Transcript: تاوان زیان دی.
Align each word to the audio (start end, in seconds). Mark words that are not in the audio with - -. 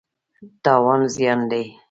تاوان 0.63 1.01
زیان 1.13 1.39
دی. 1.49 1.65